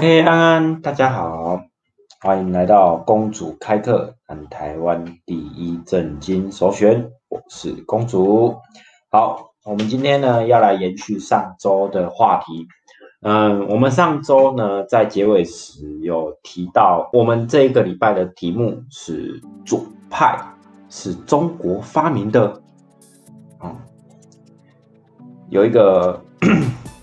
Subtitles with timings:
[0.00, 1.60] OK，安安，大家好，
[2.22, 4.14] 欢迎来到公主开课，
[4.48, 8.56] 台湾第一正经首选，我是公主。
[9.10, 12.66] 好，我们今天呢要来延续上周的话题。
[13.20, 20.34] 嗯，我们上周呢在结尾时有提到，我们这个礼拜的题目是左派
[20.88, 22.62] 是中国发明的。
[23.62, 23.76] 嗯，
[25.50, 26.24] 有一个。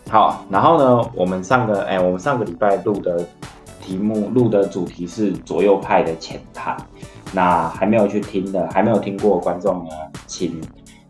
[0.10, 3.28] 好，然后呢，我们上个哎，我们上个礼拜录的
[3.82, 6.78] 题目录的主题是左右派的浅谈。
[7.34, 9.90] 那还没有去听的，还没有听过的观众呢，
[10.26, 10.62] 请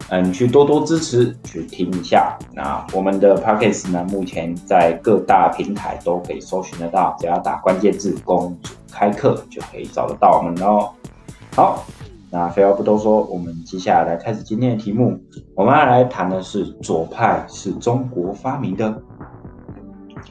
[0.10, 2.36] 嗯去多多支持，去听一下。
[2.54, 10.90] 那我们的 podcast 呢，目前在各大平台都可以搜寻得到，只要打关键字“公主开课”就可以找得到我们哦。
[11.56, 11.86] 好。
[12.30, 15.20] 那废话不多说，我们接下来来开始今天的题目。
[15.56, 19.02] 我们要来谈的是左派是中国发明的。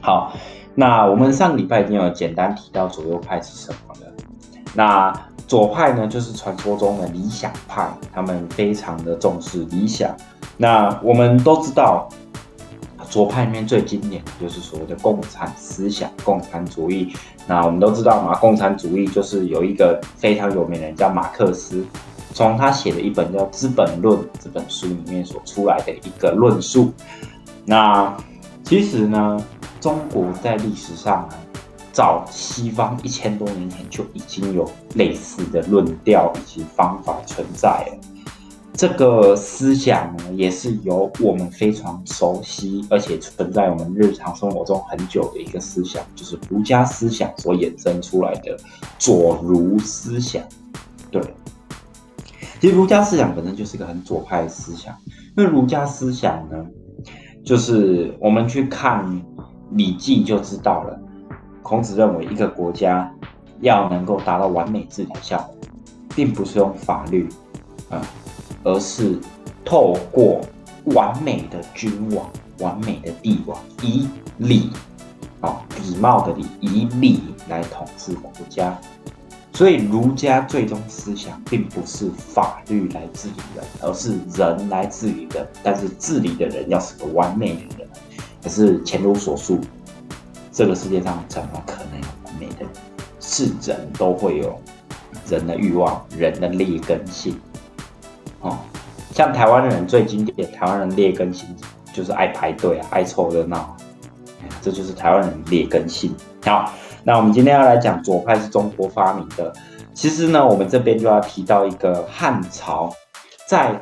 [0.01, 0.31] 好，
[0.75, 4.13] 那我们上礼拜已经有简单提到左右派是什么了。
[4.73, 5.11] 那
[5.47, 10.15] 左派呢，就是传说中的理想派，他们非常的重视理想。
[10.57, 12.07] 那我们都知道。
[13.09, 17.13] 左派里面最经典的就是所谓的共产思想、共产主义。
[17.47, 21.85] 那我们都知道嘛，共产主义就是有一个非常有名的人叫马克思，
[22.33, 26.91] 从他写的一本叫《资本论》这本书里面所出来的一个论述。
[27.65, 28.15] 那
[28.63, 29.41] 其实呢，
[29.79, 31.27] 中国在历史上，
[31.93, 37.97] 早西方一千多年前就已经有类似的论调以及方法存在了。
[38.77, 48.55] 这个思想呢，也是由我们非常熟悉，而且存在我们日常生活中很久的一个思想，就是儒家思想所衍生出来的
[48.99, 50.43] 左儒思想。
[51.09, 51.19] 对，
[52.61, 54.95] 其实儒家思想本身就是一个很左派的思想。
[55.35, 56.63] 那儒家思想呢，
[57.43, 59.03] 就是我们去看
[59.71, 60.99] 《礼记》就知道了。
[61.63, 63.11] 孔子认为，一个国家
[63.61, 65.57] 要能够达到完美治理效果，
[66.15, 67.27] 并不是用法律，
[67.89, 67.99] 啊。
[68.67, 69.17] 而是
[69.63, 70.41] 透过
[70.87, 72.29] 完美的君王、
[72.59, 74.05] 完美的帝王，以
[74.39, 74.69] 礼，
[75.39, 78.77] 啊，礼貌的礼，以礼来统治国家。
[79.53, 85.47] 所以儒家最终思想并不是法律来治理人，而是人来治理人。
[85.63, 87.87] 但是治理的人要是个完美的人。
[88.43, 89.61] 可是前如所述，
[90.51, 92.69] 这个世界上怎么可能有完美的人？
[93.21, 94.59] 是人都会有
[95.29, 97.39] 人的欲望，人的劣根性。
[98.41, 98.57] 哦，
[99.13, 101.47] 像台湾人最经典，台湾人劣根性
[101.93, 103.75] 就是爱排队啊，爱凑热闹，
[104.61, 106.13] 这就是台湾人劣根性。
[106.45, 106.71] 好，
[107.03, 109.51] 那我们今天要来讲左派是中国发明的。
[109.93, 112.91] 其实呢，我们这边就要提到一个汉朝，
[113.47, 113.81] 在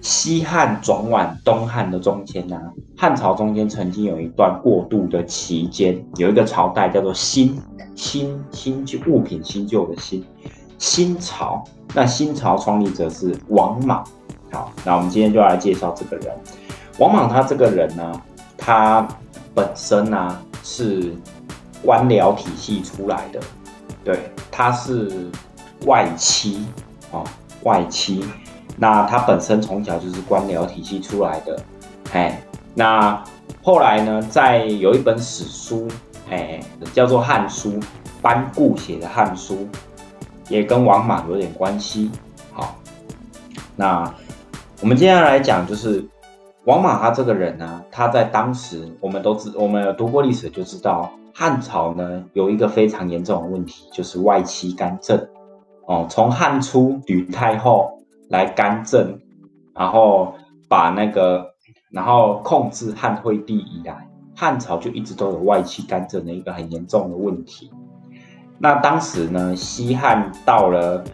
[0.00, 2.58] 西汉转往东汉的中间呢，
[2.96, 7.60] 汉朝中间曾经有一段过渡的期间，有一个朝代叫做新
[7.94, 10.24] 新新旧物品新旧的新。
[10.78, 11.62] 新朝，
[11.92, 14.04] 那新朝创立者是王莽。
[14.50, 16.34] 好，那我们今天就来介绍这个人。
[16.98, 18.22] 王莽他这个人呢，
[18.56, 19.06] 他
[19.54, 21.14] 本身呢是
[21.84, 23.40] 官僚体系出来的，
[24.04, 25.28] 对，他是
[25.86, 26.66] 外戚
[27.12, 27.22] 啊，
[27.64, 28.24] 外戚。
[28.76, 31.60] 那他本身从小就是官僚体系出来的，
[32.12, 32.40] 哎，
[32.74, 33.22] 那
[33.62, 35.88] 后来呢，在有一本史书，
[36.30, 36.60] 哎，
[36.92, 37.72] 叫做《汉书》，
[38.22, 39.56] 班固写的《汉书》。
[40.48, 42.10] 也跟王莽有点关系。
[42.52, 42.74] 好，
[43.76, 44.12] 那
[44.80, 46.04] 我们接下来讲，就是
[46.64, 55.28] 王莽他这个人呢，他在当时我们都知，我们有读过历史就知道，汉朝呢有一个非常严重的问题，就是外戚干政。
[55.86, 57.98] 哦，从汉初吕太后
[58.28, 59.18] 来干政，
[59.74, 60.34] 然后
[60.68, 61.46] 把那个，
[61.90, 64.06] 然后控制汉惠帝以来，
[64.36, 67.70] 汉朝就一直都有外戚干政的一个很严重的问题。
[68.60, 71.04] 那当时呢，西汉到了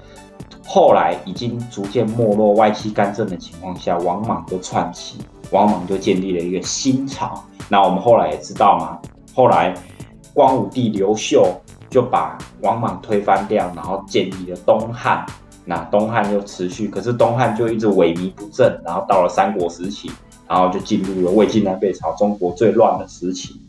[0.64, 5.18] 后来已经逐渐没落、外戚干政的情况下，王莽就篡起，
[5.50, 7.44] 王莽就建立了一个新朝。
[7.68, 8.98] 那我们后来也知道嘛，
[9.34, 9.74] 后来
[10.32, 11.46] 光武帝刘秀
[11.90, 15.24] 就把王莽推翻掉，然后建立了东汉。
[15.66, 20.10] 那东汉又持续，可是东汉就一直萎靡不振，然后到了三国时期，
[20.48, 23.60] 然后就进入了魏晋南北朝中国最乱的时期。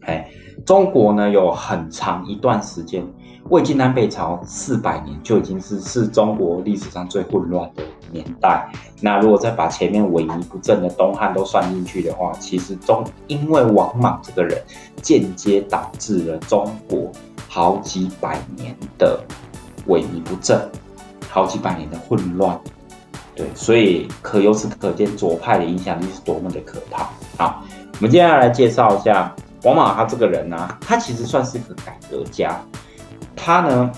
[0.00, 0.28] 哎。
[0.66, 3.06] 中国呢有很长一段时间，
[3.50, 8.68] 魏晋南北朝四百年就已经是是中国历史上最混乱的年代。
[9.00, 14.60] 那如果再把前面萎靡不振的东汉都算进去的话，其实中因为王莽这个人，
[15.00, 17.12] 间接导致了中国
[17.48, 19.20] 好几百年的
[19.86, 20.60] 萎靡不振，
[21.30, 22.60] 好几百年的混乱。
[23.36, 27.08] 对，所以可由此可见左派的影响力是多么的可怕。
[27.38, 29.32] 好，我们接下来介绍一下。
[29.66, 32.56] 王莽他这个人呢，他其实算是一个改革家。
[33.34, 33.90] 他呢，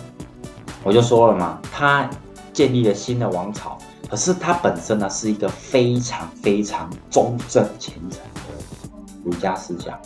[0.82, 2.08] 我就说了嘛，他
[2.54, 3.76] 建立了新的王朝，
[4.08, 8.90] 可是他本身呢是一个非常非常忠正虔诚的
[9.22, 10.00] 儒家思想。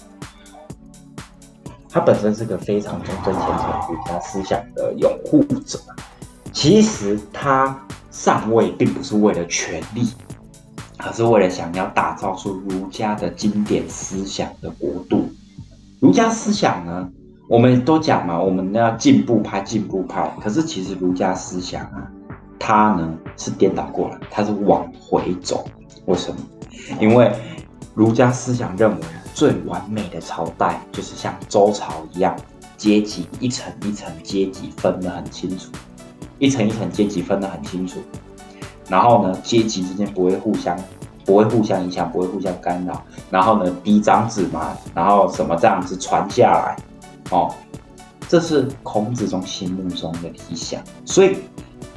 [1.88, 5.78] 他本身是个非常忠贞虔诚儒家思想的拥护者。
[6.52, 7.80] 其实他
[8.10, 10.12] 上位并不是为了权力，
[10.98, 15.30] 而是为了想要打造出儒家的经典思想的国度。
[16.12, 17.08] 儒家思想呢，
[17.48, 20.30] 我们都讲嘛，我们要进步派，进步派。
[20.42, 22.06] 可是其实儒家思想啊，
[22.58, 25.64] 它呢是颠倒过来，它是往回走。
[26.04, 26.36] 为什么？
[27.00, 27.32] 因为
[27.94, 28.96] 儒家思想认为。
[29.34, 32.36] 最完美的朝代就是像周朝一样，
[32.76, 35.70] 阶级一层一层阶级分得很清楚，
[36.38, 37.98] 一层一层阶级分得很清楚。
[38.90, 40.78] 然后呢，阶级之间不会互相
[41.24, 43.02] 不会互相影响，不会互相干扰。
[43.30, 46.76] 然后呢，嫡长子嘛，然后什么这样子传下来，
[47.30, 47.54] 哦，
[48.28, 50.80] 这是孔子中心目中的理想。
[51.04, 51.36] 所以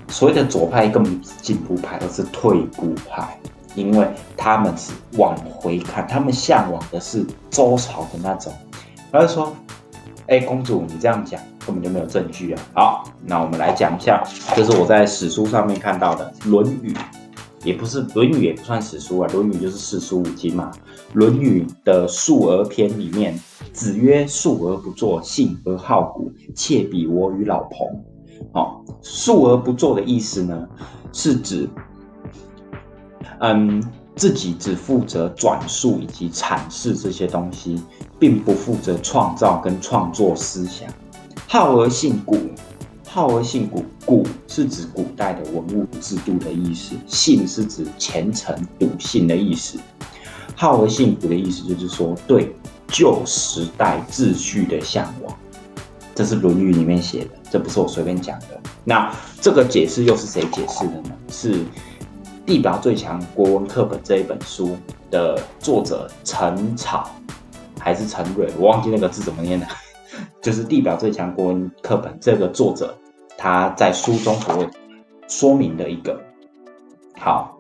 [0.07, 3.37] 所谓的左派根本不是进步派，而是退步派。
[3.75, 4.07] 因为
[4.37, 8.53] 他们是往回看，他们向往的是周朝的那种。
[9.11, 9.53] 他就说
[10.27, 14.23] ：“哎，公主，你这样讲根本就没有证据啊！”好，那我们来讲一下，
[14.55, 16.93] 这是我在史书上面看到的《论语》，
[17.65, 20.71] 也不是《论语》，也不算史书啊，《论语》就是四书五经嘛。
[21.13, 23.37] 《论语》的述而篇里面，
[23.73, 28.03] 子曰：“述而不作，信而好古，窃比我与老彭。”
[28.53, 30.67] 好，述而不作的意思呢，
[31.11, 31.67] 是指。
[33.39, 33.83] 嗯，
[34.15, 37.81] 自己只负责转述以及阐释这些东西，
[38.17, 40.87] 并不负责创造跟创作思想。
[41.47, 42.37] 好而信古，
[43.15, 49.79] 好而信古，古是指古代的文物制度的意思，信是指虔诚笃信的意思。
[50.53, 52.53] 好而信古的意思就是说，对
[52.89, 55.33] 旧时代秩序的向往。
[56.13, 58.59] 这是《论语》里面写的，这不是我随便讲的。
[58.83, 59.09] 那
[59.39, 61.15] 这个解释又是谁解释的呢？
[61.29, 61.53] 是。
[62.45, 64.77] 《地表最强国文课本》这一本书
[65.09, 67.09] 的作者陈草
[67.79, 69.65] 还是陈蕊，我忘记那个字怎么念了。
[70.41, 72.95] 就是《地表最强国文课本》这个作者
[73.37, 74.67] 他在书中所
[75.27, 76.21] 说明的一个。
[77.17, 77.59] 好，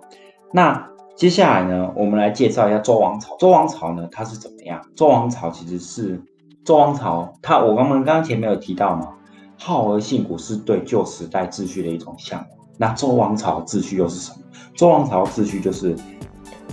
[0.51, 3.35] 那接下来呢，我们来介绍一下周王朝。
[3.37, 4.81] 周王朝呢，它是怎么样？
[4.95, 6.21] 周王朝其实是
[6.63, 9.13] 周王朝，它我刚刚刚前面有提到嘛，
[9.57, 12.49] 好而信古是对旧时代秩序的一种向往。
[12.77, 14.37] 那周王朝秩序又是什么？
[14.75, 15.95] 周王朝秩序就是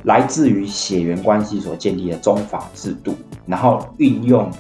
[0.03, 3.15] 来自于血缘关系所建立的宗法制度，
[3.47, 4.51] 然后运用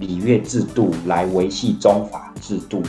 [0.00, 2.82] 礼乐制度来维系宗法制度。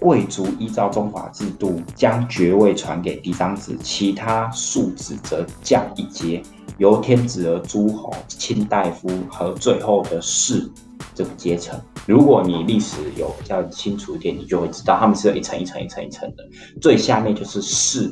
[0.00, 6.42] 贵族依照宗法制度将爵位传给嫡长子，其他庶子则降一阶，
[6.78, 10.70] 由天子而诸侯、卿大夫和最后的士
[11.14, 11.78] 这个阶层。
[12.06, 16.44] 如果你历史有比较清楚一点，你就会知道他们是一层一层一层一层的，
[16.80, 18.10] 最下面就是士。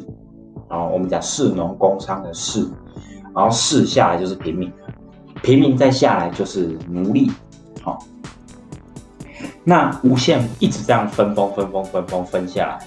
[0.69, 2.69] 然后我们讲士农工商的士，
[3.35, 4.71] 然后士下来就是平民，
[5.43, 7.31] 平民再下来就是奴隶。
[7.83, 7.99] 好，
[9.69, 12.79] 那无限一直这样分封分封分封分下来，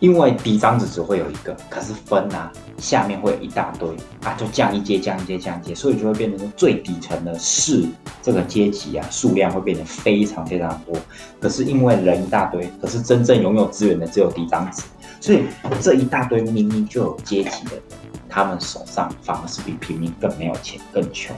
[0.00, 3.88] 因为嫡长子只会有一个，可是分啊下面会有一大堆
[4.22, 7.86] 啊，就降一阶降一阶降一阶，所以就会变成最底层的士
[8.20, 10.94] 这个阶级啊，数量会变得非常非常多。
[11.40, 14.84] 可是因为人一大堆，可是真正拥有资源的只有嫡长子。
[15.22, 15.44] 所以
[15.80, 17.82] 这一大堆明明就有阶级的人，
[18.28, 21.34] 他们手上反而是比平民更没有钱、更穷。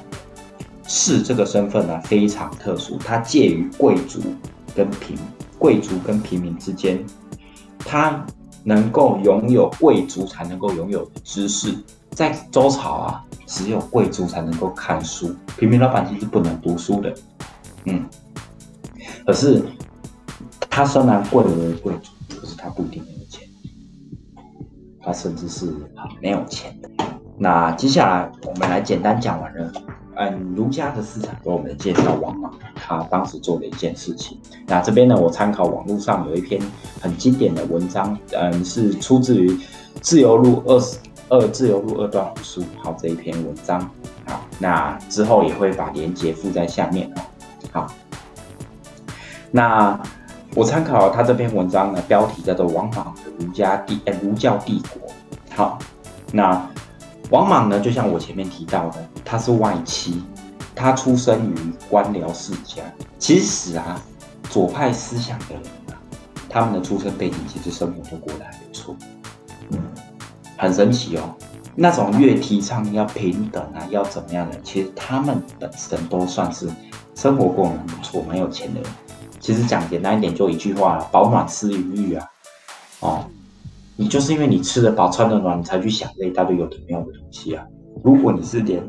[0.88, 4.20] 士这个身份呢非常特殊，它介于贵族
[4.76, 5.16] 跟平
[5.58, 7.02] 贵族跟平民之间，
[7.78, 8.24] 他
[8.62, 11.74] 能够拥有贵族才能够拥有的知识。
[12.10, 17.14] 在周朝啊，只有贵族才能够看书，平民老百姓是不能读书的。
[17.84, 18.04] 嗯，
[19.26, 19.62] 可是
[20.68, 23.48] 他虽然贵为贵族，可是他不一定有钱。
[25.00, 25.72] 他甚至是
[26.20, 26.90] 没有钱的。
[27.38, 29.72] 那接下来我们来简单讲完了，
[30.16, 34.38] 嗯，儒家的思想给我们介绍王莽他当时做的一件事情。
[34.66, 36.60] 那这边呢，我参考网络上有一篇
[37.00, 39.48] 很经典的文章，嗯，是出自于
[40.00, 43.80] 《自由路二十二自由路二段五十五号》这一篇文章。
[44.26, 47.22] 好，那之后也会把链接附在下面哦。
[47.72, 47.86] 好，
[49.50, 49.98] 那。
[50.54, 55.06] 我参考他这篇文章呢，标题叫做《王莽的儒家帝儒教帝国》。
[55.54, 55.78] 好，
[56.32, 56.66] 那
[57.30, 60.22] 王莽呢，就像我前面提到的，他是外戚，
[60.74, 61.54] 他出生于
[61.90, 62.82] 官僚世家。
[63.18, 64.00] 其实啊，
[64.48, 65.98] 左派思想的人啊，
[66.48, 68.94] 他们的出生背景其实生活都过得还不错，
[69.70, 69.78] 嗯，
[70.56, 71.34] 很神奇哦。
[71.74, 76.70] 那种越提倡要平等啊，要怎么样的，其实他们本身都算是
[77.14, 78.90] 生活过得很不错、蛮有钱的人。
[79.40, 82.26] 其实讲简单一点，就一句话了：饱暖思淫欲啊。
[83.00, 83.24] 哦，
[83.96, 87.64] 你就是因为你吃得饱、穿得暖，你才去想这一大堆有的没有的东西啊。
[88.04, 88.82] 如果你是连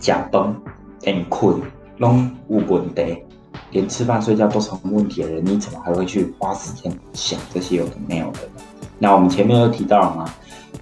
[0.00, 0.54] 假崩、
[1.02, 1.60] 连困、
[1.98, 3.22] 拢无问题，
[3.70, 8.62] 连吃饭睡觉都成问题的人，你怎么还会去花时间想这些有的没有的呢？
[8.98, 10.28] 那我们前面有提到了嘛，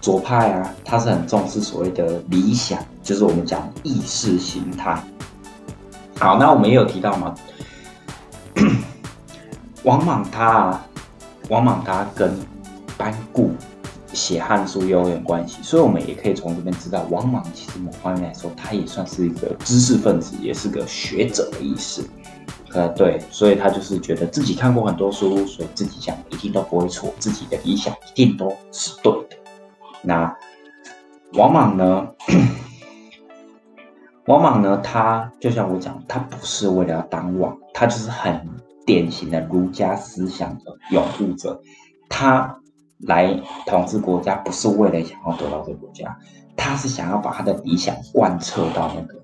[0.00, 5.02] 左派啊，他是很重视所谓的理想，就是我们讲意识形态。
[6.19, 7.35] 好，那我们也有提到嘛，
[9.85, 10.81] 王莽他，
[11.49, 12.37] 王莽他跟
[12.97, 13.50] 班固
[14.12, 22.09] 写汉书也有点关系，所以我们也可以从这边知道，王莽其实某方面来说，他也算是一个知识分子，也是个学者的意思。
[22.75, 29.37] 呃，对，所以他就是觉得自己看过很多书，所以自己讲一定都不会错，自己的理想一定都是对的。
[30.02, 30.37] 那
[31.33, 32.09] 王莽呢？
[34.26, 34.76] 王莽呢？
[34.83, 38.47] 他就像我讲，他不是为了要当王，他就是很
[38.88, 41.61] 典型的儒家思想的拥护者。
[42.09, 42.59] 他
[43.00, 46.18] 来统治国家，不是为了想要得到这个国家，
[46.57, 49.21] 他是想要把他的理想贯彻到那个。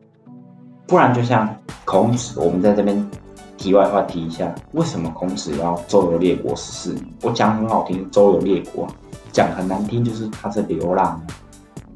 [0.86, 1.56] 不然，就像
[1.86, 3.10] 孔子，我们在这边。
[3.56, 7.06] 题外话提一下，为什么孔子要周游列国十四年？
[7.22, 8.84] 我讲很好听，周游列国；
[9.32, 11.24] 讲很难听，就是他是流浪。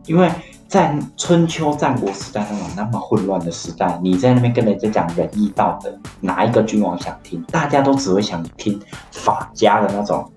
[0.07, 0.31] 因为
[0.69, 7.43] 在春秋战国时代那种那么混乱的时代，你在那边跟人家讲仁义道德，哪一个君王想听？
[7.45, 8.79] 大家都只会想听
[9.11, 10.31] 法家的那种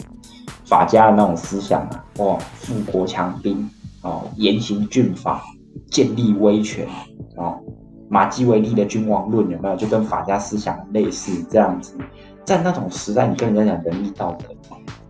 [0.65, 2.05] 法家的那种思想啊！
[2.17, 3.69] 哦，富国强兵
[4.03, 5.43] 哦，严刑峻法，
[5.89, 6.88] 建立威权
[7.35, 7.59] 哦。
[8.07, 11.97] 马基维利的君王论有没有就跟法家思想类似这样子？
[12.45, 14.45] 在那种时代，你跟人家讲仁义道德，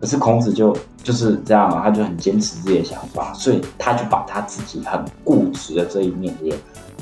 [0.00, 6.54] 可是孔子就就是这样，他就很坚持自己的想法，所以他就把他自己很固执的这一面也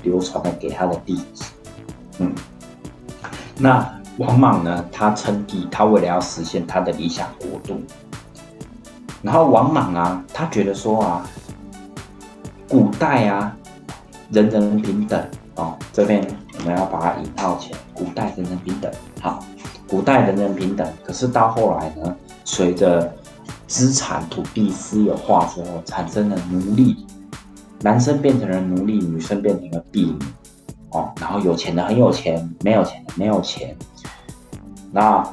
[0.03, 1.45] 流传了给他的弟子。
[2.19, 2.33] 嗯，
[3.59, 3.87] 那
[4.19, 4.85] 王莽呢？
[4.91, 7.81] 他称帝，他为了要实现他的理想国度，
[9.23, 11.27] 然后王莽啊，他觉得说啊，
[12.69, 13.57] 古代啊，
[14.31, 15.23] 人人平等。
[15.57, 16.27] 哦，这边
[16.59, 17.79] 我们要把它引号起来。
[17.93, 18.91] 古代人人平等，
[19.21, 19.45] 好，
[19.87, 20.91] 古代人人平等。
[21.05, 23.13] 可是到后来呢，随着
[23.71, 27.07] 资产土地私有化之后，产生了奴隶，
[27.83, 30.19] 男生变成了奴隶，女生变成了婢女。
[30.91, 33.77] 哦，然后有钱的很有钱，没有钱的没有钱。
[34.91, 35.25] 那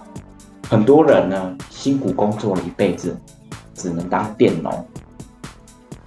[0.69, 3.17] 很多人呢，辛苦工作了一辈子，
[3.73, 4.85] 只能当佃农。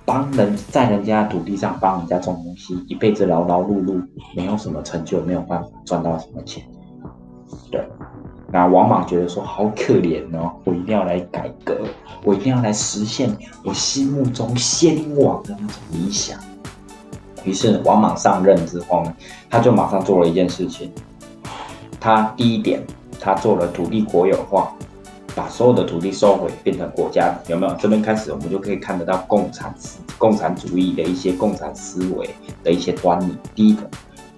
[0.04, 4.00] 帮人在人家土地上帮人家种东西，一辈子劳劳碌碌，
[4.36, 6.62] 没有什么成就，没有办法赚到什么钱。
[7.72, 7.84] 对，
[8.52, 11.78] 那王莽觉得说好可怜哦，我一定要来改革，
[12.24, 13.30] 我一定要来实现
[13.64, 16.38] 我心目中先王的那种理想。
[17.44, 19.14] 于是王莽上任之后呢，
[19.48, 20.90] 他就马上做了一件事情，
[22.00, 22.82] 他第一点，
[23.20, 24.72] 他做了土地国有化。
[25.32, 27.72] 把所有的土地收回，变成国家，有没有？
[27.74, 29.72] 这边开始，我们就可以看得到共产、
[30.18, 32.28] 共产主义的一些共产思维
[32.64, 33.36] 的一些端倪。
[33.54, 33.88] 第一个，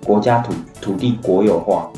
[0.04, 0.52] 国家土
[0.83, 1.90] 土地国有化，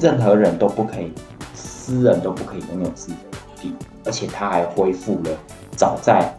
[0.00, 1.12] 任何人都不可以，
[1.54, 3.74] 私人都不可以拥有自己的土地，
[4.04, 5.30] 而且他还恢复了
[5.76, 6.34] 早在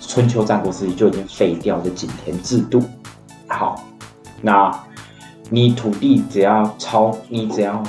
[0.00, 2.82] 春秋战国时期就已经废掉的井田制度。
[3.46, 3.84] 好，
[4.42, 4.72] 那
[5.50, 7.82] 你土地只要超，你只要。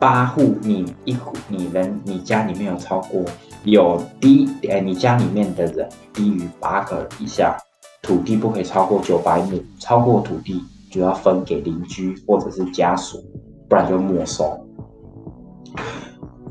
[0.00, 3.22] 八户，你一户，你人，你家里面有超过
[3.62, 7.56] 有低，哎，你家里面的人低于八个以下，
[8.02, 10.60] 土地不可以超过九百亩，超过土地
[10.90, 13.24] 就要分给邻居或者是家属，
[13.68, 14.58] 不然就没收。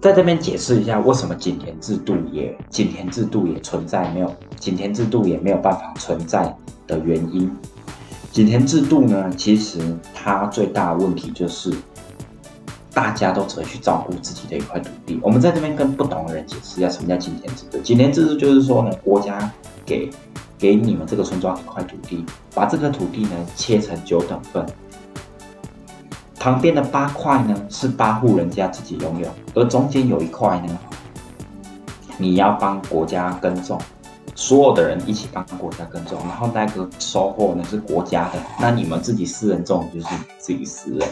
[0.01, 6.55] 在这边解释一下，为什么井田制度也井田制度也存在没有井田制度也没有办法存在
[6.86, 7.51] 的原因。
[8.31, 9.79] 井田制度呢，其实
[10.13, 11.74] 它最大的问题就是。
[12.93, 15.19] 大家都只会去照顾自己的一块土地。
[15.22, 17.77] 我们在这边跟不懂的人解释一下什么叫井田制度。
[17.79, 19.51] 井田制度就是说呢，国家
[19.86, 20.10] 给
[20.57, 24.65] 给你们这个村庄一块土地，把这个土地呢切成九等份，
[26.46, 30.78] 旁边的八块呢是八户人家自己拥有，而中间有一块呢，
[32.20, 33.82] 你要帮国家耕种，
[34.36, 40.06] 所有的人一起帮国家耕种，然后那个收获呢是国家的，那你们自己私人种就是
[40.38, 41.10] 自己私人，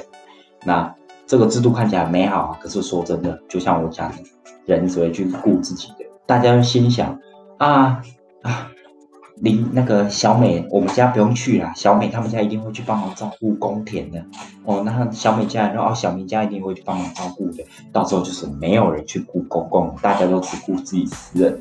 [0.63, 0.94] 那。
[1.25, 4.18] 这个制度看起来美好，可是说真的，就像我讲的，
[4.66, 6.06] 人只会去顾自己的。
[6.28, 7.18] 大家心想
[7.58, 8.04] 啊
[8.44, 8.70] 啊，
[9.43, 14.23] 林那个小美，我们家不用去了，小美他们家一定会去帮忙照顾公田的。
[14.63, 17.62] 哦，那小美家，然后小明家一定会去帮忙照顾的。
[17.91, 21.57] 到时候就是没有人去顾公共，大家都只顾自己私人。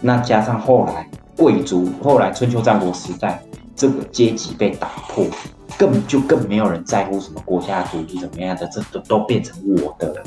[0.00, 3.42] 那加上后来贵族，后来春秋战国时代，
[3.74, 5.26] 这个阶级被打破，
[5.76, 10.22] 根本就更没有人在乎什么国家独立怎么样的，这都都变成我的了，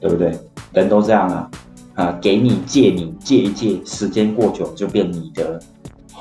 [0.00, 0.34] 对不对？
[0.72, 1.50] 人都这样啊，
[1.94, 5.60] 啊，给你借你借一借，时间过久就变你的，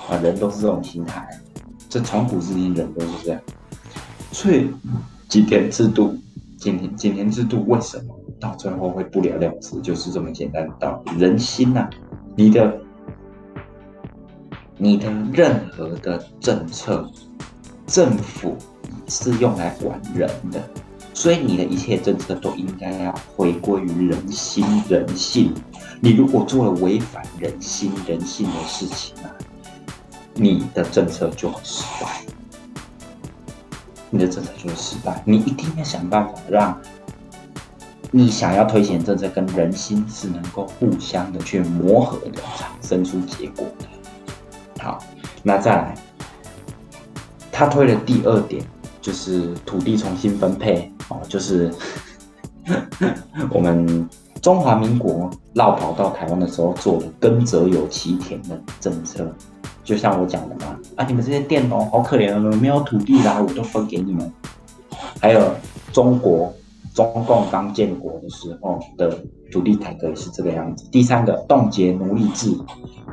[0.07, 1.27] 啊，人都是这种心态，
[1.89, 3.41] 这从古至今人都是这样，
[4.31, 4.69] 所以
[5.27, 6.17] 吉田制度，
[6.57, 9.79] 今天今天制度为什么到最后会不了了之？
[9.81, 11.89] 就是这么简单的道理，人心呐，
[12.35, 12.79] 你的。
[14.75, 17.07] 你的任何的政策，
[17.85, 18.57] 政府
[19.07, 20.61] 是用来管人的，
[21.13, 25.53] 所以你的一切政策都应该要回归于人心、人性。
[26.01, 29.31] 你如果做了违反人心、人性的事情啊，
[30.33, 32.21] 你的政策就会失败。
[34.09, 35.21] 你的政策就会失败。
[35.25, 36.77] 你一定要想办法让，
[38.11, 44.83] 你想要推行政策跟人心是能够互相的去磨合的，产生出结果的。
[44.83, 44.99] 好，
[45.41, 45.95] 那再来，
[47.51, 48.63] 他推的第二点
[49.03, 51.69] 就是土地重新分配哦，就是
[53.51, 54.09] 我们
[54.41, 59.29] 中华民国绕跑到台湾的时候做的“耕者有其田”的政策，
[59.83, 64.31] 就像我讲的嘛，啊，你们这些佃农好可怜啊，没有土地啦，我都分给你们。
[65.19, 65.53] 还有
[65.91, 66.53] 中国
[66.93, 69.19] 中共刚建国的时候的
[69.53, 70.83] 土地改革也是这个样子。
[70.91, 72.57] 第三个，冻结奴隶制。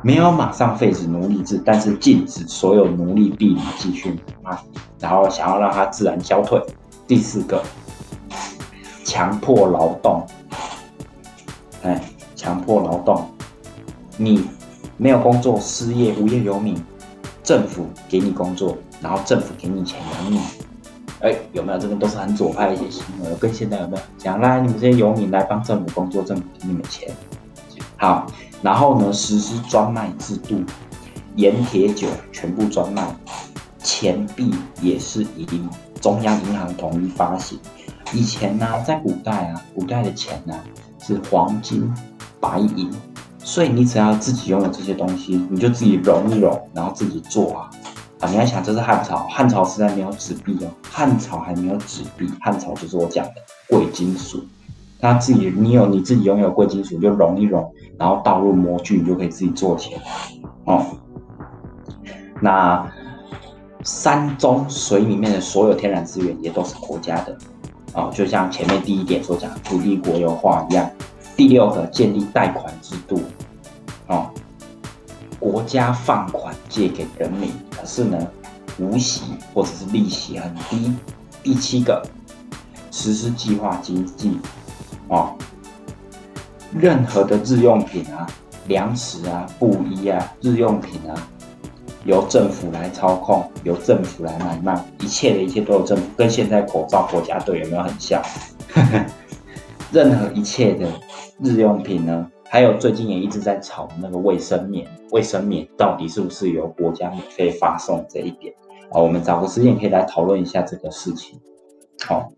[0.03, 4.57] 没有马上废止奴隶制，但是禁止所有奴隶婢女继续卖，
[4.99, 6.59] 然后想要让它自然消退。
[7.07, 7.61] 第四个，
[9.03, 10.25] 强迫劳动，
[11.83, 12.01] 哎，
[12.35, 13.23] 强迫劳动，
[14.17, 14.43] 你
[14.97, 16.75] 没有工作，失业，无业游民，
[17.43, 20.39] 政府给你工作，然后政府给你钱养你，
[21.21, 21.77] 哎，有没有？
[21.79, 24.03] 这个都是很左派的一些行为，跟现在有没有？
[24.17, 27.09] 讲来，你们这些游民来帮政府工作，政府给你们钱，
[27.97, 28.25] 好。
[28.63, 30.61] 然后呢，实施专卖制度，
[31.35, 33.15] 盐铁酒全部专卖，
[33.81, 35.47] 钱币也是以
[35.99, 37.57] 中央银行统一发行。
[38.13, 40.53] 以前呢，在古代啊，古代的钱呢
[40.99, 41.91] 是黄金、
[42.39, 42.91] 白银，
[43.39, 47.69] 所以你只要自己拥有这些东西，你就自己融一融，然后自己做啊。
[48.21, 53.33] 啊，你要想，这是汉朝，汉朝时代没有纸币哦，汉朝还没有纸币，汉朝就是我讲的
[53.67, 54.45] 贵金属。
[54.99, 59.99] 他自己，你有你自己拥有贵金属，就融一融，然后倒入模具，你就可以自己做钱
[60.65, 60.85] 哦。
[62.39, 62.87] 那
[63.83, 67.35] 山中水里面的所有天然资源也都是国家的
[67.95, 70.87] 哦，就像前面第一点所讲土地国有化一样。
[71.35, 73.19] 第六个，建立贷款制度
[74.05, 74.29] 哦，
[75.41, 78.15] 国家放款借给人民，可是呢，
[78.77, 79.23] 无息
[79.53, 80.93] 或者是利息很低。
[81.41, 82.01] 第七个，
[82.91, 84.39] 实施计划经济。
[85.07, 85.33] 哦，
[86.71, 88.27] 任何的日用品啊、
[88.67, 91.27] 粮食啊、布衣啊、日用品啊，
[92.05, 98.21] 由政府来操控，由政府来买卖，一切的一切都有政府，跟现在口罩国家队有没有很像？
[99.91, 100.87] 任何一切的
[101.39, 108.53] 日用品呢，还有最近也一直在炒那个卫生棉，卫生棉到底是不是由国家免费发送这一点？
[108.91, 111.39] 啊，我们找个时间可以来讨论一下这个事情。
[112.05, 112.29] 好，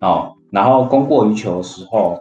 [0.00, 0.34] 哦。
[0.50, 2.20] 然后供过于求的时候，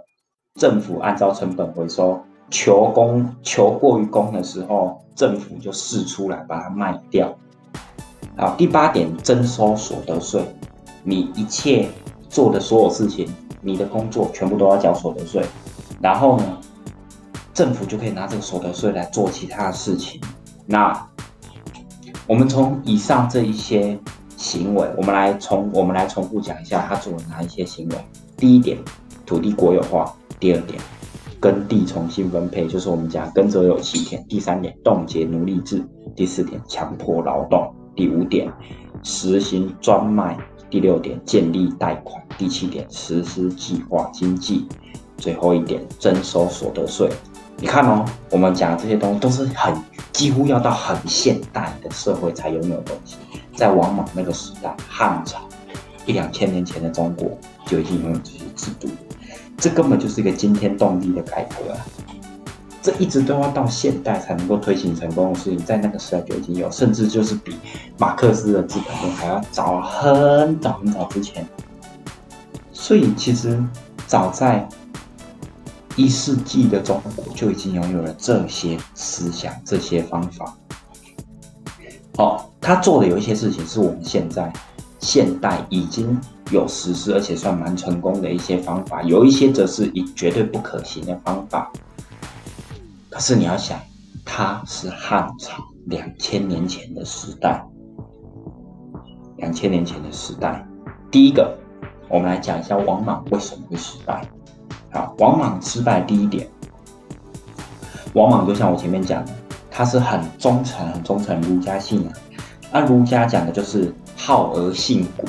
[0.56, 7.32] 政府按照成本回收；求供求过于供的时候，政府就试出来把它卖掉。
[8.36, 10.44] 好，第八点，征收所得税。
[11.04, 11.88] 你一切
[12.28, 15.46] 做的所有事情，你的工作全部都要缴所得税。
[16.02, 16.58] 然后呢，
[17.54, 20.20] 政府就可以拿这个所得税来做其他的事情。
[20.66, 21.08] 那
[22.28, 24.00] 我们从以上这一些。
[24.38, 27.96] 行为，我们来重我们来重复讲一下他做了哪一些行为。
[28.36, 28.76] 第一点，
[29.24, 30.04] 土地国有化；
[30.40, 30.82] 第二点，
[31.40, 35.78] 耕地重新分配，就是我们讲耕者有其田；第三点，冻结奴隶制；
[36.16, 38.52] 第四点，强迫劳动；第五点，
[39.04, 40.36] 实行专卖；
[40.72, 44.68] 第六点，建立贷款；第七点，实施计划经济；
[45.18, 47.08] 最后一点，征收所得税。
[47.62, 49.72] 你看哦，我们讲的这些东西都是很
[50.12, 53.18] 几乎要到很现代的社会才拥有的东西。
[53.56, 55.38] 在王莽那个时代，汉朝
[56.08, 57.30] 一两千年前的中国
[57.68, 58.90] 就已经拥有这些制度，
[59.60, 61.78] 这根本就是一个惊天动地的改革啊！
[62.82, 67.56] 这一直都要到现代才能够推行成功的事情，在那个时代就已经有，甚至就是比
[68.00, 71.48] 马克思的《资本论》还要早很早很早之前。
[72.72, 73.64] 所以，其实
[74.08, 74.68] 早在
[75.96, 80.58] 一世纪的中国就已经拥有了这些思想、这些方法。
[82.16, 82.48] 好。
[82.64, 84.54] 他做的有一些事情是我们现在
[85.00, 86.16] 现代已经
[86.52, 91.72] 有实施，而且算蛮成功的一些方法，有一些则是以绝对不可行的方法。
[93.10, 93.80] 可是你要想，
[94.24, 97.66] 他是汉朝两千年前的时代，
[99.38, 100.64] 两千年前的时代。
[101.10, 101.58] 第一个，
[102.08, 104.24] 我们来讲一下王莽为什么会失败。
[104.92, 106.48] 好，王莽失败第一点，
[108.14, 109.32] 王莽就像我前面讲的，
[109.70, 112.14] 他是很忠诚、很忠诚儒家信仰。
[112.74, 115.26] 那儒家讲的就是好而信古，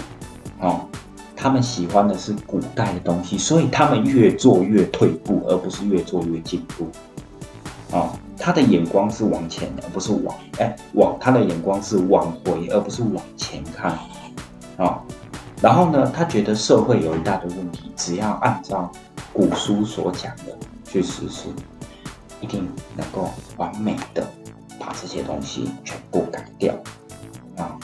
[0.60, 0.80] 哦，
[1.36, 6.86] 他们喜欢的是古代的东西，所以他们越做越退步，而不是越做越进步。
[7.92, 13.96] 哦，他的眼光是往前的，而不是往哎往他的眼光是往回，而不是往前看。
[14.78, 14.98] 哦，
[15.60, 18.90] 然后呢，他觉得社会有一大堆问题，只要按照
[19.32, 21.48] 古书所讲的去实施，
[22.40, 24.26] 一定能够完美的
[24.78, 26.74] 把这些东西全部改掉。
[27.56, 27.78] 啊，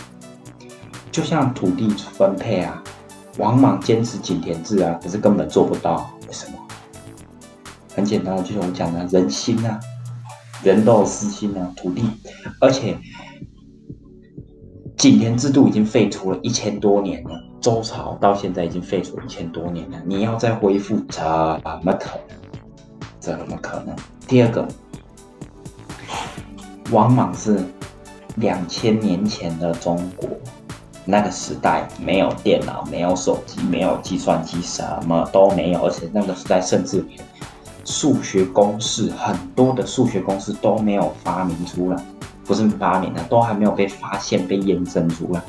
[1.11, 2.82] 就像土地分配啊，
[3.38, 6.11] 王莽坚持井田制啊，可是根本做不到。
[6.26, 6.58] 为什么？
[7.94, 9.80] 很简单，就是我讲的，人心啊，
[10.62, 12.02] 人都有私心啊，土地，
[12.61, 12.98] 而且
[14.96, 21.24] 井田制度已经废除了一千多年了，周朝到现在已经废除一千多年了，你要再恢复，怎
[21.82, 22.38] 么可能？
[23.20, 23.94] 怎么可能？
[24.26, 24.66] 第二个，
[26.90, 27.58] 王莽是。
[28.36, 30.28] 两千年前的中国，
[31.04, 35.84] 那个时代没有电脑，没有手机，没有计算机，什么都没有。
[35.84, 37.04] 而且那个时代甚至
[37.84, 42.00] 数学公式，很多的数学公式都没有发明出来，
[42.44, 45.42] 不是发明的，都还没有被发现、被验证出来。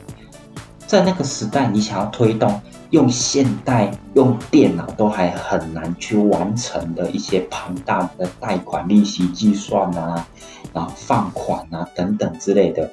[0.90, 10.28] 在那个时代，你想要推动用现代用电脑都还很难去完成的一些庞大的贷款利息计算啊。
[10.74, 12.90] 然后放款啊，等等之类的，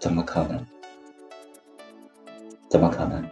[0.00, 0.66] 怎么可能？
[2.68, 3.24] 怎么可能？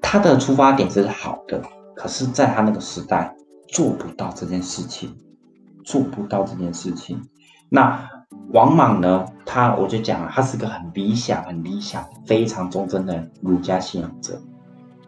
[0.00, 1.62] 他的出发点是好的，
[1.94, 3.36] 可是，在他那个时代
[3.68, 5.16] 做不到这件事情，
[5.84, 7.22] 做不到这件事情。
[7.68, 8.08] 那
[8.52, 9.24] 王莽呢？
[9.44, 14.40] 他我就讲了，他是个很理想、很理想、非常忠贞的儒家信仰者。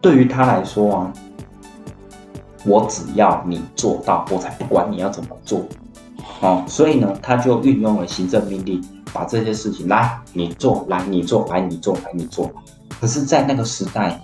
[0.01, 1.13] 对于他来说啊，
[2.65, 5.61] 我只要你做到，我才不管你要怎么做。
[6.41, 8.83] 哦，所以呢，他就运用了行政命令，
[9.13, 12.51] 把这些事情来你做，来你做，来你做，来你做。
[12.99, 14.19] 可是，在那个时代，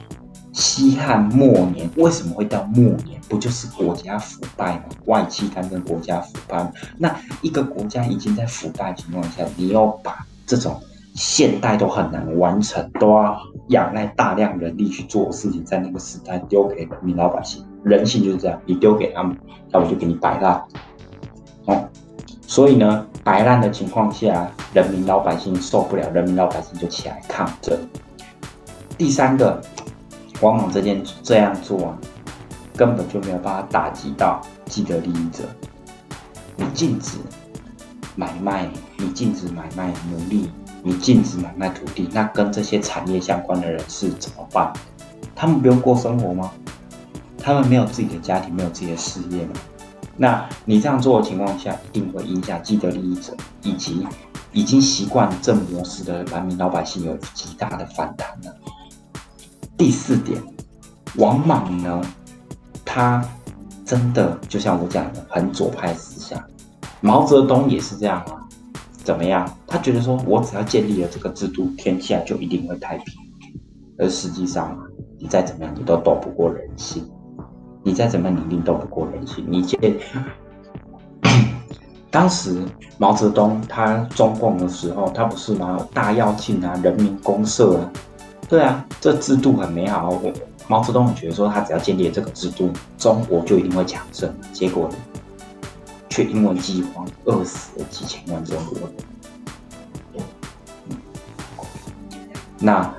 [0.53, 3.19] 西汉末年为什么会到末年？
[3.29, 4.83] 不就是国家腐败吗？
[5.05, 6.71] 外戚干政，国家腐败。
[6.97, 10.77] 那一个国家已经在腐败情况下，你要把这种
[11.15, 19.37] 现代都很难完成，都要仰赖大量人力去做事情，在那个时代丢给人民老百姓，人性就是这样，你丢给他们，
[19.71, 20.61] 那我就给你摆烂。
[21.65, 21.87] 哦。
[22.45, 27.77] 所以呢，摆烂的情况下，人民老百姓受不了，人民老百姓就起来抗争。
[28.97, 29.61] 第三个，
[30.41, 31.97] 王莽这件这样做啊，
[32.75, 35.43] 根本就没有办法打击到既得利益者。
[36.57, 37.17] 你禁止
[38.15, 40.51] 买卖，你禁止买卖奴隶，
[40.83, 44.73] 你禁止买卖土地，那跟这些产业相关的人是怎么办？
[45.35, 46.51] 他们不用过生活吗？
[47.37, 49.53] 他们没有自己的家庭，没有自己的事业吗？
[50.17, 54.05] 那你这样做的情况下，一定会影响既得利益者以及
[54.51, 58.55] 已经习惯这模式的人民老百姓有极大的反弹了。
[59.81, 60.39] 第四点，
[61.15, 61.99] 王莽呢，
[62.85, 63.19] 他
[63.83, 66.39] 真的就像我讲的，很左派思想。
[66.99, 68.47] 毛泽东也是这样啊，
[69.03, 69.51] 怎么样？
[69.65, 73.05] 他觉得说我只要建立了这个制度，天下就一定会太平。
[73.97, 74.77] 而实际上，
[75.17, 77.03] 你再怎么样，你都斗不过人性。
[77.81, 79.43] 你再怎么努力都不过人性。
[79.49, 79.79] 你见
[82.11, 82.61] 当时
[82.99, 85.83] 毛泽东他中共的时候，他不是吗？
[85.91, 87.91] 大跃进啊，人民公社啊，
[88.51, 90.09] 对啊，这制度很美好。
[90.09, 90.33] 我
[90.67, 94.29] 毛泽东觉得说，他只要建立这个制度，中国就一定会强盛。
[94.51, 94.89] 结果
[96.09, 100.25] 却因为饥荒饿死了几千万中国人。
[102.59, 102.93] 那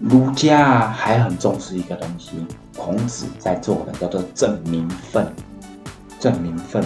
[0.00, 2.32] 儒家还很重视一个东西。
[2.76, 5.32] 孔子在做的叫做正名分，
[6.18, 6.84] 正名分。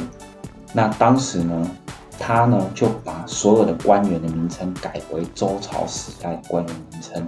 [0.75, 1.71] 那当时呢，
[2.19, 7.27] 他呢就把所有的官员的名称改为周朝时代官员名称，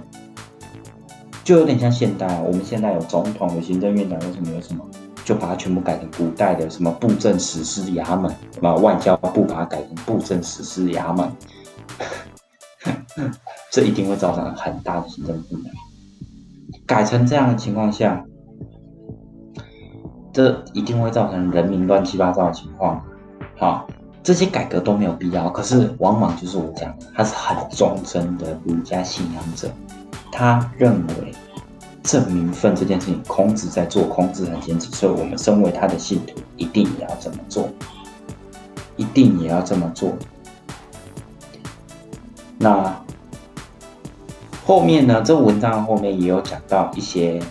[1.43, 2.41] 就有点像现代。
[2.41, 4.85] 我们现在有总统、有行政院长，有什么有什么，
[5.23, 11.31] 就把它全部改成古代的什么布政使司衙门，什么外交部把它改成布政使司衙门，
[13.71, 15.71] 这一定会造成很大的行政困难。
[16.85, 18.23] 改成这样的情况下。
[20.33, 23.03] 这一定会造成人民乱七八糟的情况，
[23.57, 23.85] 好，
[24.23, 25.49] 这些改革都没有必要。
[25.49, 29.69] 可是往往就是我讲，他是很忠贞的儒家信仰者，
[30.31, 31.33] 他认为
[32.03, 37.69] 正名分这件事情，孔子在做，孔子很坚持，所以我们身为他的信徒，一定也要这么做。
[38.97, 40.13] 一定也要这么做。
[42.59, 42.95] 那
[44.63, 45.23] 后面呢？
[45.25, 47.41] 这文章后面也有讲到一些，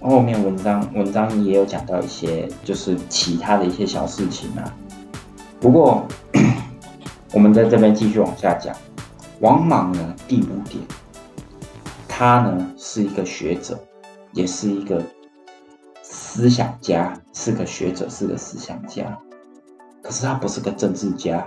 [0.00, 4.64] 后面文章文章也有讲到一些，就是其他的一些小事情啊。
[5.60, 6.06] 不过
[7.32, 8.74] 我们在这边继续往下讲。
[9.40, 10.82] 王莽呢，第五点，
[12.08, 13.78] 他呢是一个学者，
[14.32, 15.02] 也是一个
[16.02, 19.18] 思想家，是个学者，是个思想家。
[20.02, 21.46] 可是他不是个政治家，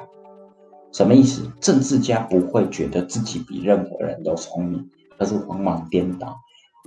[0.93, 1.50] 什么意思？
[1.60, 4.89] 政治家不会觉得自己比任何人都聪明。
[5.17, 6.39] 可是王莽颠倒，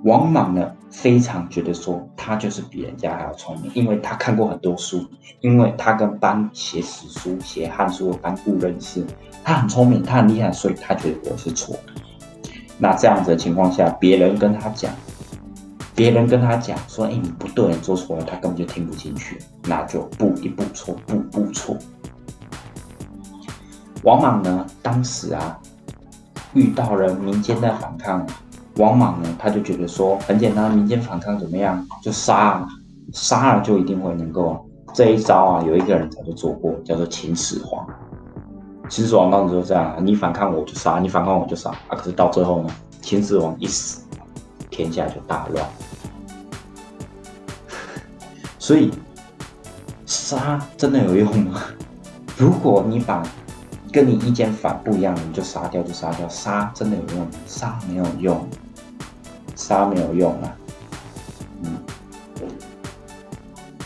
[0.02, 5.06] 王莽呢非常觉得说他就是比人家还要聪明，因为他看过很多书，
[5.40, 9.06] 因为他跟班写史书、写汉书的班固认识，
[9.42, 11.92] 他很聪明，他很厉害，所以他觉得我是错的。
[12.76, 14.92] 那这样子的情况下，别人跟他讲，
[15.94, 21.76] 别人跟他讲说，哎，你不对，你做错了，他根本就听不进去，那就步一步错，步步错。
[24.02, 25.58] 王莽呢，当时啊。
[26.52, 28.24] 遇到了民间的反抗，
[28.76, 32.66] 王莽呢，他就觉得说很简单，民间反抗怎么样，就杀，
[33.12, 34.68] 杀了就一定会能够。
[34.92, 37.84] 这一招啊，有一个人早就做过，叫做秦始皇。
[38.88, 41.72] 秦始皇当时就这样，你反抗我就杀，你反抗我就杀。
[41.88, 44.02] 可是到最后呢，秦始皇一死，
[44.70, 45.66] 天下就大乱。
[48.58, 48.92] 所以
[50.06, 51.60] 杀真的有用吗？
[52.38, 53.22] 如果你把
[53.92, 57.30] 跟你意见反不一样的，你就杀掉就杀掉，杀真的有用吗？
[57.46, 58.48] 杀没有用，
[59.54, 60.56] 杀没有用啊。
[61.62, 61.78] 嗯，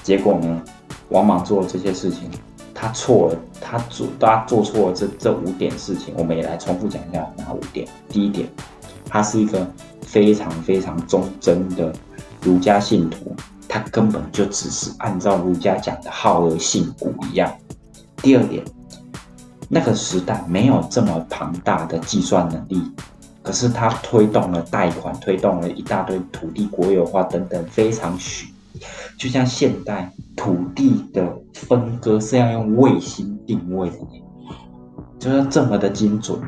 [0.02, 0.62] 结果呢，
[1.10, 2.30] 王莽做了这些事情，
[2.74, 7.86] 他错了，他做他做错了这这五点事情，我们也来重复讲一下哪五点。
[8.08, 8.48] 第一点，
[9.06, 9.66] 他是一个
[10.02, 11.92] 非常非常忠贞的
[12.42, 13.34] 儒家信徒，
[13.68, 17.52] 他根本就只是按照儒家讲的好恶信古一样。
[18.16, 18.64] 第二点。
[19.70, 22.90] 那个时代没有这么庞大的计算能力，
[23.48, 28.52] 可是他推动了贷款，推动了一大堆土地国有化等等，非常许，
[29.18, 33.96] 就像现代土地的分割是要用卫星定位的，
[35.18, 36.38] 就是这么的精准。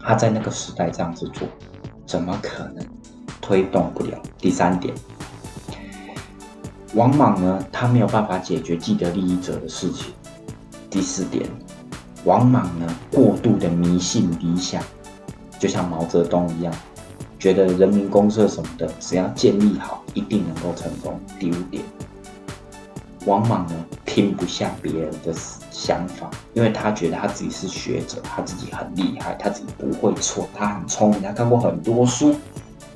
[0.00, 1.46] 他在那个时代这样子做，
[2.04, 2.84] 怎么可能
[3.40, 4.20] 推动不了？
[4.38, 4.92] 第三点，
[6.94, 10.12] 王莽呢，他没有办法解决既得利益者的事情。
[10.90, 11.48] 第四点。
[12.24, 14.82] 王莽呢，过度的迷信理想，
[15.64, 16.70] 就像毛泽东一样，
[17.38, 21.18] 觉得人民公社什么的，只要建立好，一定能够成功。
[21.40, 21.82] 第五点，
[23.24, 23.72] 王莽呢，
[24.04, 25.32] 听不下别人的
[25.70, 32.34] 想法，因为他觉得他自己是学者，他自己很厉害，他自己不会错，他很聪明，他看过很多书。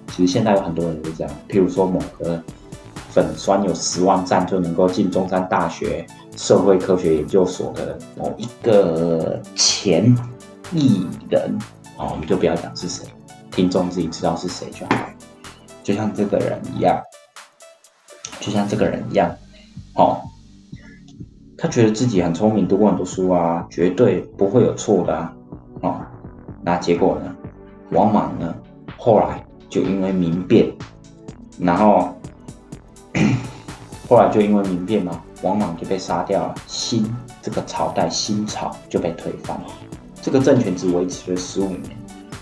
[0.08, 2.38] 其实现在有很多人都这样，譬如说某个
[3.08, 6.06] 粉酸有十万赞就能够进中山大学。
[6.36, 10.14] 社会科学研究所的某一个前
[10.70, 11.58] 艺人，
[11.98, 13.04] 哦，我们就不要讲是谁，
[13.50, 15.08] 听众自己知道是谁就好。
[15.82, 16.98] 就像这个人一样，
[18.40, 19.34] 就像这个人一样，
[19.94, 20.20] 哦，
[21.56, 25.32] 他觉得自己很聪明，读过很多书啊，绝对不会有错的啊，
[25.82, 26.00] 哦，
[26.62, 27.34] 那结果呢？
[27.90, 28.54] 王莽呢？
[28.96, 30.70] 后来就因为民变，
[31.58, 32.14] 然后
[34.08, 35.22] 后来就因为民变嘛。
[35.40, 37.08] 王莽就被杀掉了，新
[37.40, 39.66] 这个朝代新朝就被推翻了，
[40.20, 41.96] 这个政权只维持了十五年。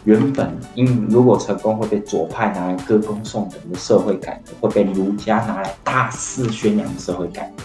[0.04, 7.62] 原本因如果成功会被左派拿来歌功颂德的社会改革，会被儒家拿来大肆宣扬的社会改革，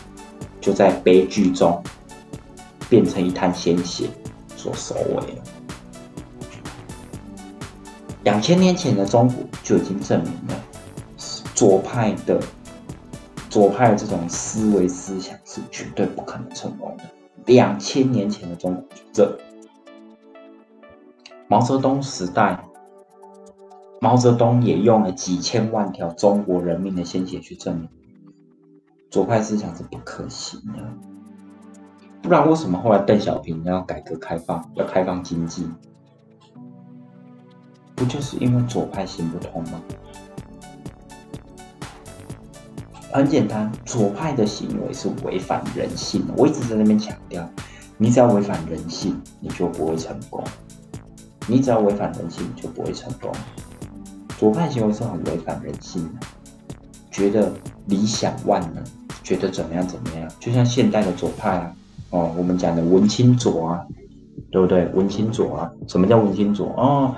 [0.60, 1.82] 就在悲剧中
[2.90, 4.10] 变成一滩鲜血
[4.56, 5.44] 所收尾了。
[8.24, 10.56] 两千年前的中国就已经证明了
[11.54, 12.40] 左派的。
[13.50, 17.04] 左派的这种思维思想是绝对不可能成功的。
[17.48, 19.38] 两千年前的中国，这
[21.52, 22.64] 毛泽东时代，
[24.00, 27.90] 毛泽东也用了几千万条中国人民的鲜血去证明
[29.10, 30.82] 左派思想是不可行的。
[32.22, 35.70] 不然为什么后来邓小平要改革开放，要开放经济？
[37.96, 39.82] 不就是因为左派行不通吗？
[43.12, 46.34] 很简单，左派的行为是违反人性的。
[46.38, 47.46] 我一直在那边强调，
[47.98, 50.42] 你只要违反人性，你就不会成功。
[51.48, 53.32] 你只要违反人性，就不会成功。
[54.38, 56.28] 左派行为是很违反人性的，
[57.12, 57.52] 觉得
[57.86, 58.84] 理想万能，
[59.24, 61.74] 觉得怎么样怎么样，就像现代的左派啊，
[62.12, 63.82] 哦，我们讲的文青左啊，
[64.52, 64.88] 对不对？
[64.94, 66.68] 文青左啊，什么叫文青左？
[66.78, 67.16] 哦。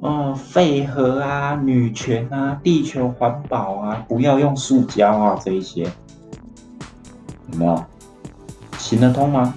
[0.00, 5.84] 哦，废核啊，女权啊，地球环保啊，不要用塑胶啊，这一些
[7.50, 7.82] 有没有
[8.76, 9.54] 行得通吗？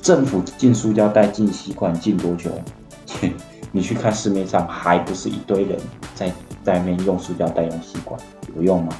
[0.00, 2.52] 政府禁塑胶袋、禁吸管禁多久？
[3.72, 5.78] 你去看市面上，还不是一堆人
[6.14, 6.32] 在
[6.64, 8.18] 在面用塑胶袋、用吸管，
[8.56, 8.92] 有用吗？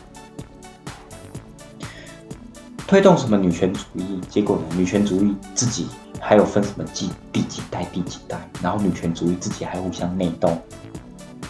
[2.86, 4.20] 推动什么女权主义？
[4.30, 4.62] 结果呢？
[4.76, 5.86] 女权主义自己
[6.20, 10.50] 还有分什么几第几代、第几代，然后女权主义自己还互相内斗，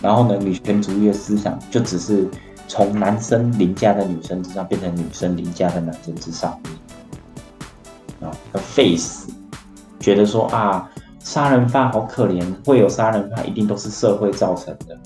[0.02, 0.36] 然后呢？
[0.36, 2.28] 女权主义的思想就只是
[2.66, 6.50] 从男生凌驾在女生之上，变成女生凌驾在男生之上，
[8.20, 9.28] 啊，要废死，
[10.00, 10.90] 觉得说啊，
[11.28, 14.96] 杀人犯好可怜，会有杀人犯一定都是社会造成的。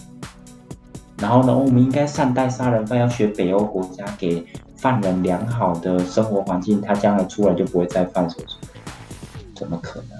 [1.18, 4.46] 然后呢，我们应该善待杀人犯，要学北欧国家给。
[4.76, 8.42] 犯人良好的生活环境，他将来出来就不会再犯错。
[9.54, 10.18] 怎么可能？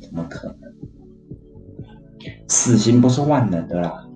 [0.00, 0.72] 怎么可能？
[2.46, 4.06] 死刑不是万能的啦。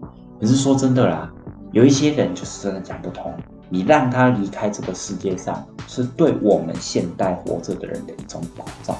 [0.41, 1.33] 可是说真的啦，
[1.73, 3.35] 有一些人就是真的讲不通。
[3.69, 8.97] 你让他离开这个世界上，是对我们现代活着的人的一种保障。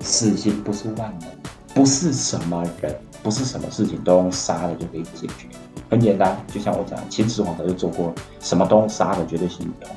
[0.00, 1.28] 死刑不是万能，
[1.74, 5.46] 不是什么人，不是什么事情都用杀了就可以解决。
[5.88, 9.94] 很简单，就像我讲，秦始皇早就做过，什么都杀的绝对行不通。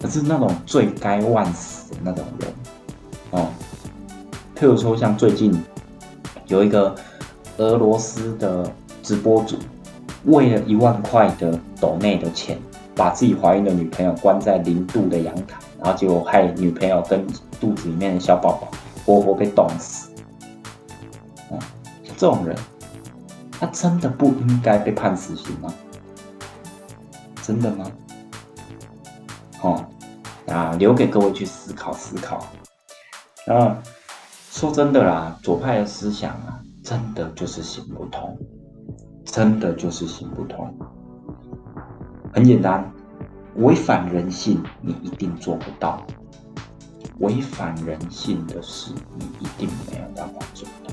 [0.00, 2.52] 可是那种罪该万死的那种人，
[3.30, 3.48] 哦，
[4.58, 5.52] 譬如说像最近
[6.46, 6.94] 有一个
[7.58, 8.68] 俄罗斯的
[9.02, 9.56] 直播主，
[10.24, 12.58] 为了一万块的斗内的钱，
[12.96, 17.26] 把自己怀孕的女朋友关在零度的阳台，然后结果害女朋友跟
[17.60, 18.68] 肚子里面的小宝宝
[19.04, 20.10] 活活被冻死。
[21.50, 21.58] 啊，
[22.16, 22.56] 这种人。
[23.52, 25.70] 他真的不应该被判死刑吗？
[27.42, 27.84] 真的吗？
[29.60, 29.84] 哦，
[30.48, 32.38] 啊，留给各位去思考思考。
[33.46, 33.76] 啊，
[34.50, 38.38] 说真的啦，左派的思想啊，真的就是行不通，
[39.26, 40.74] 真的就是行不通。
[42.32, 42.90] 很简单，
[43.56, 45.98] 违反人性，你一定做不到；
[47.20, 50.92] 违反人性的事，你一定没有办法做到。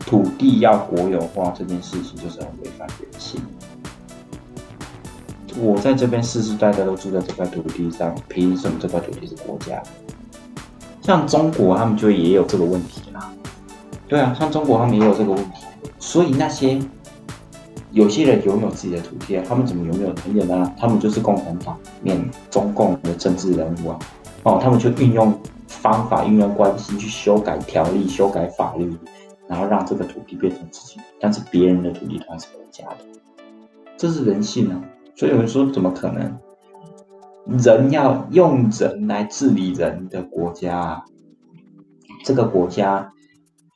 [0.00, 3.40] 土地要国有化这件事情就是很违反人性。
[5.60, 9.82] 我在这边世世代代都住在这块土地上，凭什么这块土地是国家？
[11.02, 13.32] 像中国他们就也有这个问题啦。
[14.06, 15.66] 对啊，像中国他们也有这个问题。
[15.98, 16.78] 所以那些
[17.90, 20.14] 有些人拥有自己的土地，他们怎么拥有？
[20.24, 22.18] 很简单，他们就是共产党面
[22.50, 23.98] 中共的政治人物啊。
[24.44, 28.96] 哦，他们就运用方法、运用关系去修改条例、修改法律。
[29.48, 32.96] 然后让这个土地变成自己的，但是别人的土地还是国家的，
[33.96, 34.78] 这是人性啊！
[35.16, 36.38] 所以有人说，怎么可能？
[37.58, 41.02] 人要用人来治理人的国家，
[42.26, 43.10] 这个国家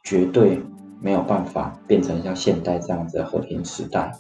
[0.05, 0.63] 绝对
[1.01, 4.13] 没有办法变成像现代这样子的和平时代。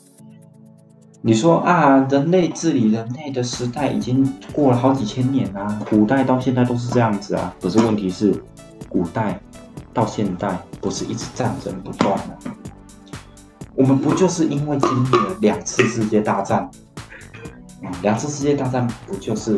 [1.22, 7.54] 你说啊，人类治理人类的时代已经过了好几千年啊，古代到现在都是这样子啊。
[7.60, 8.34] 可是问题是，
[8.88, 9.40] 古代。
[9.94, 12.34] 到现代不是一直战争不断吗？
[13.74, 16.70] 我们不就是因为经历了两次世界大战？
[18.00, 19.54] 两次世界大战不就是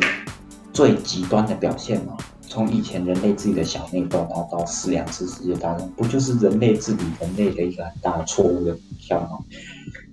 [0.73, 2.17] 最极端的表现吗？
[2.41, 9.39] 从以前人类自己的小内斗，然后到四两次世界大战，不就是人类治理人类的一个很大的错误的方向吗？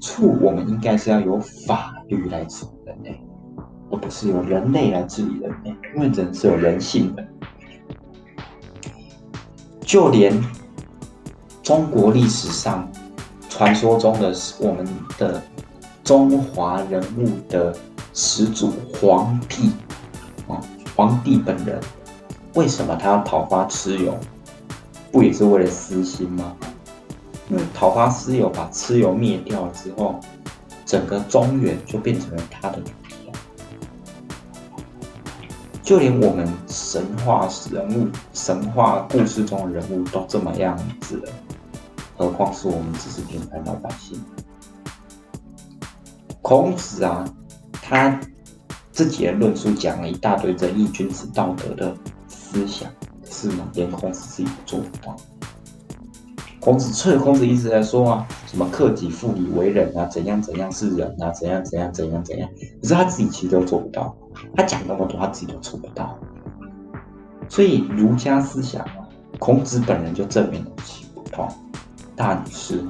[0.01, 3.15] 醋，我们应该是要由法律来处理的，
[3.91, 7.23] 而不是由人类来治理人类，因为人是有人性的。
[9.79, 10.33] 就连
[11.61, 12.89] 中国历史上
[13.47, 14.87] 传说中的我们
[15.17, 15.41] 的
[16.03, 17.75] 中华人物的
[18.13, 19.69] 始祖皇帝
[20.47, 20.59] 啊，
[20.95, 21.79] 皇帝本人，
[22.55, 24.17] 为什么他要讨伐蚩尤？
[25.11, 26.55] 不也是为了私心吗？
[27.51, 30.17] 因为讨伐蚩尤，把蚩尤灭掉之后，
[30.85, 32.81] 整个中原就变成了他的。
[35.83, 41.33] 就连我们神话人物、神话故事中的人物都这么样子了，
[42.15, 44.17] 何况是我们只是平凡老百姓？
[46.41, 47.25] 孔子啊，
[47.73, 48.17] 他
[48.93, 51.93] 自己的论述讲了一大堆仁义君子道德的
[52.29, 52.89] 思想，
[53.29, 53.67] 是吗？
[53.73, 55.17] 连孔子自己都做不到。
[56.61, 62.47] 孔子，所以孔子一直在说啊，什么克己复礼为仁啊，怎样怎样是仁啊，怎样怎样怎样怎样，
[62.79, 64.15] 可是他自己其实都做不到。
[64.55, 66.15] 他讲那么多，他自己都做不到，
[67.49, 69.09] 所以儒家思想啊，
[69.39, 71.47] 孔子本人就证明了行不通。
[72.15, 72.83] 大女士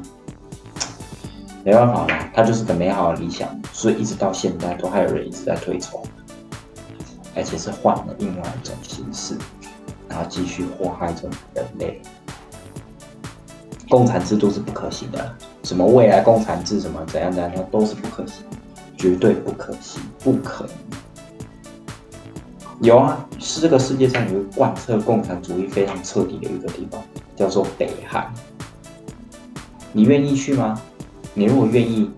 [1.64, 6.04] 没办法了，他就是个美好的理想，所以一直到现在都还有人一直在推崇，
[7.38, 9.38] 而且是换了另外一种形式，
[10.10, 12.02] 然后继续祸害着人类。
[13.92, 18.46] 共产制度是不可行的，什么未来共产制什么怎样怎样，都是不可行，
[18.98, 20.74] 绝对不可行，不可能。
[22.80, 27.04] 有啊，是这个世界上有一个贯彻共产主义非常彻底的一个地方，
[27.36, 28.34] 叫做北韩。
[29.92, 30.82] 你愿意去吗？
[31.34, 32.10] 你如果愿意，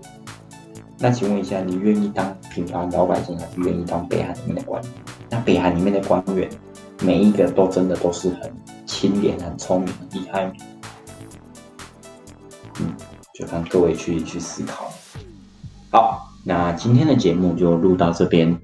[1.00, 4.92] 那请问一下，你愿意当平凡老百姓，还是愿意当北韩里面的官员？
[5.28, 6.48] 那北韩里面的官员，
[7.02, 8.52] 每一个都真的都是很
[8.86, 10.52] 清廉、很聪明、很厉害。
[13.34, 14.92] 就让各位去去思考。
[15.90, 18.56] 好，那今天的节目就录到这边。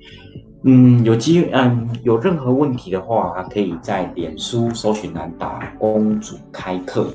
[0.63, 7.13] 嗯，有机嗯有任何问题的话，可以在脸书搜寻栏打“公主开课”，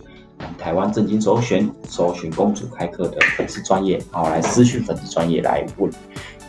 [0.60, 5.90] 台湾正经首选，搜寻“公主开课”的粉丝专业，好来私讯粉丝专业来问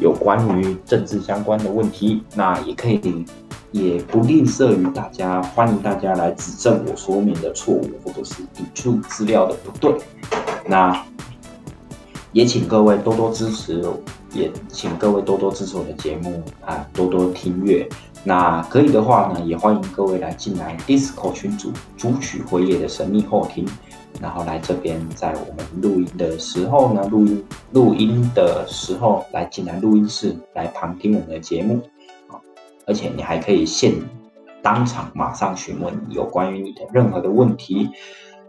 [0.00, 2.20] 有关于政治相关的问题。
[2.34, 3.24] 那也可以，
[3.72, 9.94] 也不吝啬于大家，欢迎大家来指正我说明的错误，或者是引出资料的不对。
[10.66, 11.04] 那
[12.32, 13.84] 也请各位多多支持。
[14.32, 17.88] 也请各位多多支持我的节目啊，多多听阅。
[18.22, 23.66] 那可以的话呢，也欢迎各位来进来 DISCO 群组，主曲回野的神秘后庭，
[24.20, 27.42] 然后来这边在我们录音的时候呢，录音
[27.72, 31.80] 录音的时候来进来录音室来旁听我们的节目，
[32.86, 33.92] 而且你还可以现
[34.62, 37.90] 当场马上询问有关于你的任何的问题。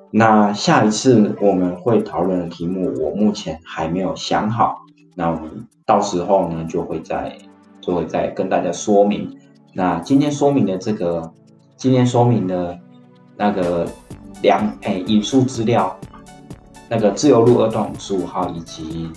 [0.10, 4.78] 那下一次我们会讨论的题目，我目前还没有想好。
[5.16, 7.38] 那我们到时候呢，就会再
[7.82, 9.38] 就会再跟大家说明。
[9.74, 11.32] 那今天说明的这个，
[11.76, 12.80] 今天说明的
[13.36, 13.86] 那个
[14.42, 15.96] 两哎引述资料，
[16.90, 19.10] 那个自由路二段五十五号以及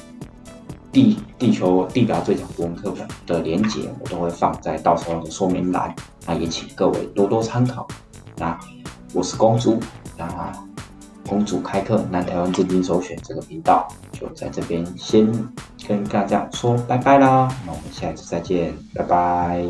[0.92, 5.94] 地地球地表最强国文课本的连接，我都会放在到时候的说明栏。
[6.26, 7.86] 那也请各位多多参考。
[8.36, 8.58] 那
[9.12, 9.78] 我是公主，
[10.16, 10.52] 那
[11.28, 15.30] 公主开课南台湾正经首选这个频道就在这边先。
[15.88, 19.64] 跟大家说拜拜啦，那我们下一次再见，拜拜。